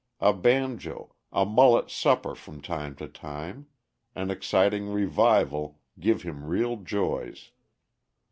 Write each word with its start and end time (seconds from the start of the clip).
A 0.19 0.33
banjo, 0.33 1.13
a 1.31 1.45
mullet 1.45 1.91
supper 1.91 2.33
from 2.33 2.59
time 2.59 2.95
to 2.95 3.07
time, 3.07 3.67
an 4.15 4.31
exciting 4.31 4.89
revival, 4.91 5.79
give 5.99 6.23
him 6.23 6.43
real 6.43 6.77
joys. 6.77 7.51